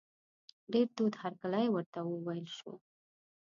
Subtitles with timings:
[0.71, 2.73] ډېر تود هرکلی ورته وویل شو.